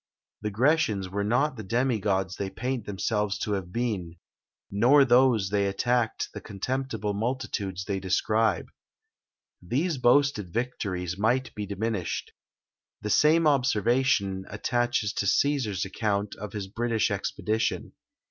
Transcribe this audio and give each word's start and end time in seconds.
The 0.41 0.49
Grecians 0.49 1.09
were 1.09 1.23
not 1.23 1.57
the 1.57 1.63
demi 1.63 1.99
gods 1.99 2.35
they 2.35 2.49
paint 2.49 2.87
themselves 2.87 3.37
to 3.37 3.51
have 3.51 3.71
been, 3.71 4.15
nor 4.71 5.05
those 5.05 5.49
they 5.51 5.67
attacked 5.67 6.29
the 6.33 6.41
contemptible 6.41 7.13
multitudes 7.13 7.85
they 7.85 7.99
describe. 7.99 8.65
These 9.61 9.99
boasted 9.99 10.51
victories 10.51 11.19
might 11.19 11.53
be 11.53 11.67
diminished. 11.67 12.31
The 13.01 13.11
same 13.11 13.45
observation 13.45 14.45
attaches 14.49 15.13
to 15.13 15.27
Cæsar's 15.27 15.85
account 15.85 16.33
of 16.33 16.53
his 16.53 16.65
British 16.65 17.11
expedition. 17.11 17.93